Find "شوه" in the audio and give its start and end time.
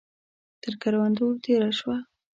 1.79-1.97